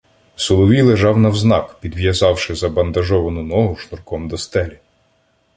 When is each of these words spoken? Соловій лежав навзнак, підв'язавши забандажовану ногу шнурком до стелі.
Соловій 0.35 0.81
лежав 0.81 1.17
навзнак, 1.17 1.75
підв'язавши 1.79 2.55
забандажовану 2.55 3.43
ногу 3.43 3.75
шнурком 3.75 4.27
до 4.27 4.37
стелі. 4.37 4.79